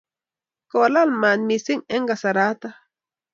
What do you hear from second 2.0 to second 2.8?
kasaratak.